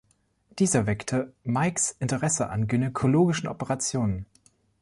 Dieser 0.57 0.87
weckte 0.87 1.31
Meigs' 1.43 1.95
Interesse 1.99 2.49
an 2.49 2.65
gynäkologischen 2.65 3.47
Operationen. 3.47 4.25